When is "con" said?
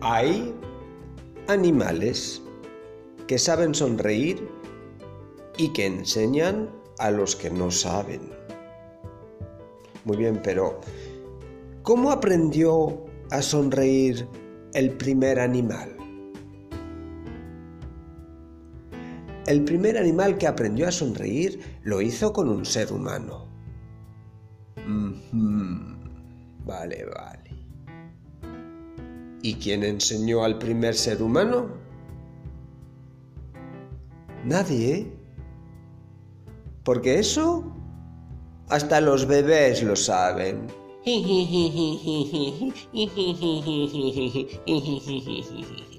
22.32-22.48